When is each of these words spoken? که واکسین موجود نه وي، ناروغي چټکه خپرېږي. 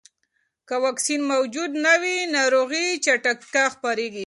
که 0.67 0.75
واکسین 0.85 1.21
موجود 1.33 1.71
نه 1.85 1.93
وي، 2.01 2.17
ناروغي 2.35 2.85
چټکه 3.03 3.63
خپرېږي. 3.73 4.19